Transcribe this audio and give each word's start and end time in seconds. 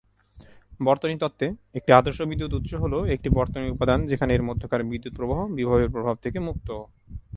বর্তনী 0.79 1.15
তত্ত্বে, 1.19 1.47
একটি 1.75 1.91
আদর্শ 1.93 2.19
বিদ্যুৎ 2.29 2.51
উৎস 2.53 2.71
হলো 2.83 2.99
একটি 3.15 3.27
বর্তনী 3.37 3.67
উপাদান 3.69 3.99
যেখানে 4.07 4.31
এর 4.33 4.47
মধ্যকার 4.49 4.81
বিদ্যুত 4.85 5.13
প্রবাহ 5.17 5.39
বিভবের 5.57 5.93
প্রভাব 5.95 6.15
থেকে 6.23 6.37
মুক্ত। 6.47 6.69